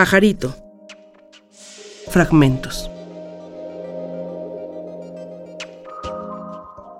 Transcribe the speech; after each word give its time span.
Pajarito. 0.00 0.54
Fragmentos. 2.08 2.90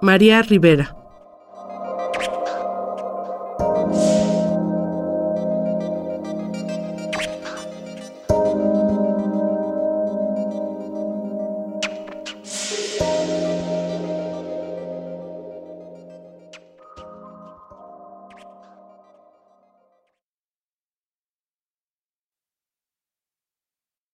María 0.03 0.43
Rivera. 0.43 1.00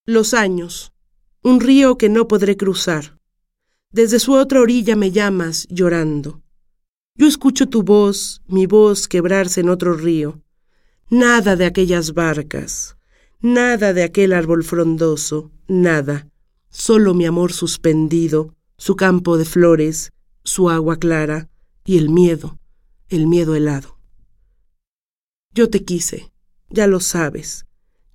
Los 0.09 0.33
años, 0.33 0.93
un 1.43 1.59
río 1.59 1.97
que 1.97 2.07
no 2.07 2.29
podré 2.29 2.55
cruzar. 2.55 3.19
Desde 3.91 4.19
su 4.19 4.35
otra 4.35 4.61
orilla 4.61 4.95
me 4.95 5.11
llamas 5.11 5.67
llorando. 5.69 6.41
Yo 7.15 7.27
escucho 7.27 7.67
tu 7.67 7.83
voz, 7.83 8.41
mi 8.47 8.67
voz 8.67 9.09
quebrarse 9.09 9.59
en 9.59 9.67
otro 9.67 9.95
río. 9.95 10.41
Nada 11.09 11.57
de 11.57 11.65
aquellas 11.65 12.13
barcas, 12.13 12.95
nada 13.41 13.91
de 13.91 14.03
aquel 14.03 14.31
árbol 14.31 14.63
frondoso, 14.63 15.51
nada. 15.67 16.29
Solo 16.69 17.13
mi 17.13 17.25
amor 17.25 17.51
suspendido, 17.51 18.55
su 18.77 18.95
campo 18.95 19.37
de 19.37 19.43
flores, 19.43 20.13
su 20.45 20.69
agua 20.69 20.95
clara 20.95 21.49
y 21.83 21.97
el 21.97 22.07
miedo, 22.07 22.57
el 23.09 23.27
miedo 23.27 23.55
helado. 23.55 23.99
Yo 25.53 25.69
te 25.69 25.83
quise, 25.83 26.31
ya 26.69 26.87
lo 26.87 27.01
sabes. 27.01 27.65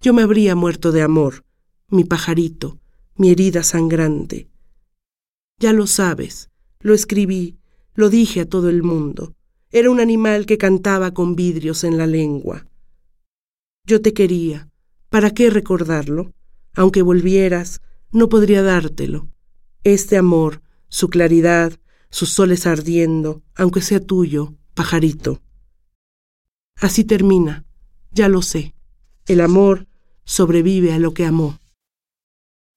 Yo 0.00 0.14
me 0.14 0.22
habría 0.22 0.54
muerto 0.54 0.90
de 0.90 1.02
amor 1.02 1.44
mi 1.92 2.04
pajarito, 2.04 2.80
mi 3.16 3.30
herida 3.30 3.62
sangrante. 3.62 4.48
Ya 5.58 5.74
lo 5.74 5.86
sabes, 5.86 6.50
lo 6.80 6.94
escribí, 6.94 7.58
lo 7.94 8.08
dije 8.08 8.40
a 8.40 8.48
todo 8.48 8.70
el 8.70 8.82
mundo. 8.82 9.34
Era 9.70 9.90
un 9.90 10.00
animal 10.00 10.46
que 10.46 10.56
cantaba 10.56 11.12
con 11.12 11.36
vidrios 11.36 11.84
en 11.84 11.98
la 11.98 12.06
lengua. 12.06 12.66
Yo 13.84 14.00
te 14.00 14.14
quería. 14.14 14.70
¿Para 15.10 15.32
qué 15.32 15.50
recordarlo? 15.50 16.32
Aunque 16.74 17.02
volvieras, 17.02 17.82
no 18.10 18.30
podría 18.30 18.62
dártelo. 18.62 19.28
Este 19.84 20.16
amor, 20.16 20.62
su 20.88 21.10
claridad, 21.10 21.78
sus 22.08 22.30
soles 22.30 22.66
ardiendo, 22.66 23.42
aunque 23.54 23.82
sea 23.82 24.00
tuyo, 24.00 24.54
pajarito. 24.72 25.42
Así 26.76 27.04
termina, 27.04 27.66
ya 28.10 28.28
lo 28.28 28.40
sé. 28.40 28.74
El 29.26 29.42
amor 29.42 29.88
sobrevive 30.24 30.94
a 30.94 30.98
lo 30.98 31.12
que 31.12 31.26
amó. 31.26 31.58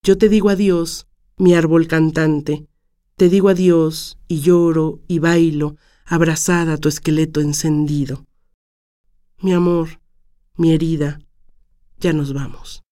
Yo 0.06 0.20
te 0.20 0.30
digo 0.30 0.50
adiós, 0.52 1.08
mi 1.36 1.56
árbol 1.56 1.88
cantante, 1.88 2.67
te 3.16 3.28
digo 3.28 3.50
adiós 3.50 4.20
y 4.28 4.42
lloro 4.42 5.00
y 5.08 5.17
bailo, 5.17 5.78
abrazada 6.06 6.73
a 6.73 6.78
tu 6.78 6.89
esqueleto 6.89 7.42
encendido. 7.42 8.23
Mi 9.39 9.52
amor, 9.52 10.00
mi 10.58 10.73
herida, 10.73 11.17
ya 11.97 12.14
nos 12.14 12.34
vamos. 12.34 12.84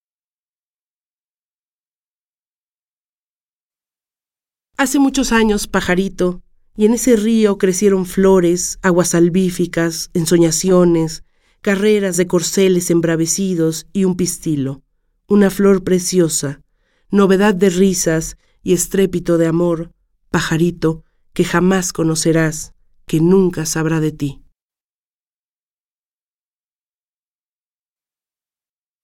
Hace 4.75 4.97
muchos 4.97 5.31
años, 5.31 5.67
pajarito, 5.67 6.41
y 6.75 6.87
en 6.87 6.95
ese 6.95 7.15
río 7.15 7.59
crecieron 7.59 8.07
flores, 8.07 8.79
aguas 8.81 9.09
salvíficas, 9.09 10.09
ensoñaciones, 10.15 11.23
carreras 11.61 12.17
de 12.17 12.25
corceles 12.25 12.89
embravecidos 12.89 13.85
y 13.93 14.05
un 14.05 14.17
pistilo, 14.17 14.81
una 15.27 15.51
flor 15.51 15.83
preciosa, 15.83 16.62
novedad 17.13 17.53
de 17.53 17.69
risas 17.69 18.37
y 18.63 18.73
estrépito 18.73 19.37
de 19.37 19.45
amor, 19.45 19.91
pajarito 20.31 21.03
que 21.33 21.43
jamás 21.43 21.93
conocerás, 21.93 22.73
que 23.05 23.19
nunca 23.19 23.67
sabrá 23.67 23.99
de 23.99 24.11
ti. 24.11 24.41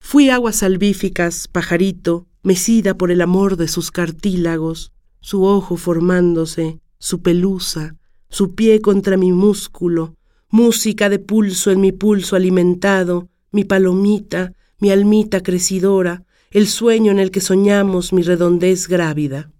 Fui 0.01 0.31
aguas 0.31 0.55
salvíficas, 0.55 1.47
pajarito, 1.47 2.25
mecida 2.41 2.97
por 2.97 3.11
el 3.11 3.21
amor 3.21 3.57
de 3.57 3.67
sus 3.67 3.91
cartílagos, 3.91 4.91
su 5.21 5.43
ojo 5.43 5.77
formándose, 5.77 6.79
su 6.97 7.21
pelusa, 7.21 7.95
su 8.27 8.55
pie 8.55 8.81
contra 8.81 9.17
mi 9.17 9.31
músculo, 9.31 10.15
música 10.49 11.09
de 11.09 11.19
pulso 11.19 11.69
en 11.69 11.79
mi 11.79 11.91
pulso 11.91 12.35
alimentado, 12.35 13.29
mi 13.51 13.65
palomita, 13.65 14.53
mi 14.79 14.89
almita 14.89 15.43
crecidora, 15.43 16.25
el 16.51 16.67
sueño 16.67 17.11
en 17.11 17.19
el 17.19 17.31
que 17.31 17.41
soñamos 17.41 18.11
mi 18.11 18.23
redondez 18.23 18.87
grávida. 18.87 19.51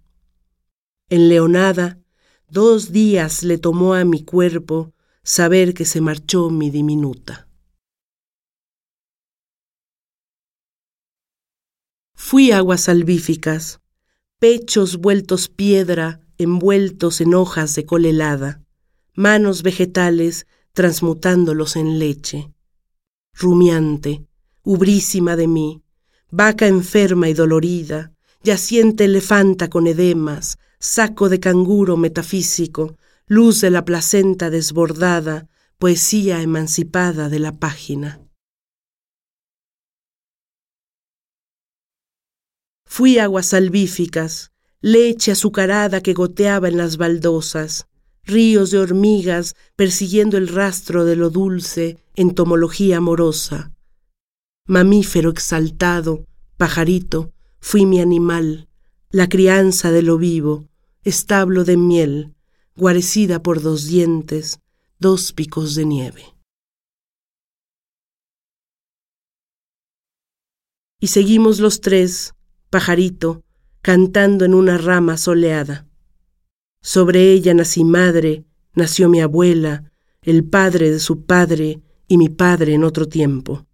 En 1.08 1.28
Leonada, 1.28 1.98
dos 2.48 2.90
días 2.90 3.42
le 3.42 3.58
tomó 3.58 3.94
a 3.94 4.04
mi 4.04 4.24
cuerpo 4.24 4.92
saber 5.22 5.74
que 5.74 5.84
se 5.84 6.00
marchó 6.00 6.50
mi 6.50 6.70
diminuta. 6.70 7.48
Fui 12.14 12.52
aguas 12.52 12.82
salvíficas, 12.82 13.80
pechos 14.38 14.98
vueltos 14.98 15.48
piedra, 15.48 16.20
envueltos 16.38 17.20
en 17.20 17.34
hojas 17.34 17.74
de 17.74 17.86
col 17.86 18.06
helada, 18.06 18.62
manos 19.14 19.62
vegetales 19.62 20.46
transmutándolos 20.72 21.76
en 21.76 21.98
leche. 21.98 22.52
Rumiante, 23.32 24.26
ubrísima 24.62 25.36
de 25.36 25.46
mí, 25.46 25.82
vaca 26.30 26.66
enferma 26.66 27.28
y 27.28 27.34
dolorida, 27.34 28.12
yaciente 28.42 29.04
elefanta 29.04 29.68
con 29.68 29.86
edemas, 29.86 30.58
saco 30.78 31.28
de 31.28 31.40
canguro 31.40 31.96
metafísico, 31.96 32.96
luz 33.26 33.60
de 33.60 33.70
la 33.70 33.84
placenta 33.84 34.50
desbordada, 34.50 35.48
poesía 35.78 36.42
emancipada 36.42 37.28
de 37.28 37.38
la 37.38 37.52
página. 37.58 38.20
Fui 42.86 43.18
aguas 43.18 43.46
salvíficas, 43.46 44.50
leche 44.80 45.32
azucarada 45.32 46.02
que 46.02 46.12
goteaba 46.12 46.68
en 46.68 46.76
las 46.76 46.96
baldosas, 46.96 47.86
ríos 48.24 48.70
de 48.70 48.78
hormigas 48.78 49.54
persiguiendo 49.76 50.36
el 50.36 50.48
rastro 50.48 51.04
de 51.04 51.16
lo 51.16 51.30
dulce, 51.30 51.98
entomología 52.14 52.96
amorosa, 52.96 53.72
mamífero 54.66 55.30
exaltado, 55.30 56.26
pajarito, 56.56 57.32
fui 57.60 57.86
mi 57.86 58.00
animal, 58.00 58.68
la 59.10 59.28
crianza 59.28 59.90
de 59.90 60.02
lo 60.02 60.18
vivo, 60.18 60.68
establo 61.02 61.64
de 61.64 61.76
miel, 61.76 62.34
guarecida 62.76 63.42
por 63.42 63.60
dos 63.60 63.86
dientes, 63.86 64.60
dos 64.98 65.32
picos 65.32 65.74
de 65.74 65.84
nieve. 65.84 66.24
Y 71.00 71.08
seguimos 71.08 71.60
los 71.60 71.80
tres, 71.80 72.34
pajarito, 72.68 73.42
cantando 73.80 74.44
en 74.44 74.54
una 74.54 74.76
rama 74.76 75.16
soleada. 75.16 75.88
Sobre 76.82 77.32
ella 77.32 77.54
nací 77.54 77.84
madre, 77.84 78.44
nació 78.74 79.08
mi 79.08 79.20
abuela, 79.20 79.90
el 80.22 80.44
padre 80.44 80.90
de 80.90 81.00
su 81.00 81.24
padre 81.24 81.80
y 82.06 82.18
mi 82.18 82.28
padre 82.28 82.74
en 82.74 82.84
otro 82.84 83.08
tiempo. 83.08 83.66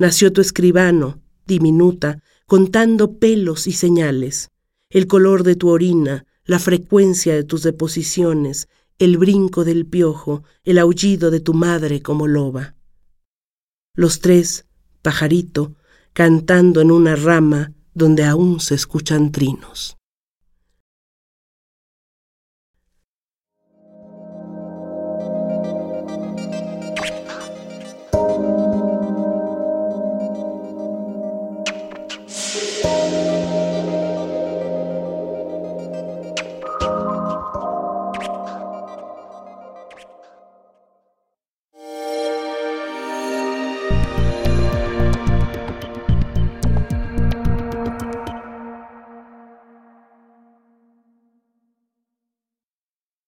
Nació 0.00 0.32
tu 0.32 0.40
escribano, 0.40 1.20
diminuta, 1.46 2.22
contando 2.46 3.18
pelos 3.18 3.66
y 3.66 3.72
señales, 3.72 4.48
el 4.88 5.06
color 5.06 5.42
de 5.42 5.56
tu 5.56 5.68
orina, 5.68 6.24
la 6.46 6.58
frecuencia 6.58 7.34
de 7.34 7.44
tus 7.44 7.62
deposiciones, 7.62 8.70
el 8.98 9.18
brinco 9.18 9.62
del 9.62 9.84
piojo, 9.84 10.42
el 10.64 10.78
aullido 10.78 11.30
de 11.30 11.40
tu 11.40 11.52
madre 11.52 12.00
como 12.00 12.26
loba. 12.28 12.76
Los 13.94 14.20
tres, 14.20 14.64
pajarito, 15.02 15.76
cantando 16.14 16.80
en 16.80 16.92
una 16.92 17.14
rama 17.14 17.74
donde 17.92 18.24
aún 18.24 18.58
se 18.60 18.76
escuchan 18.76 19.32
trinos. 19.32 19.98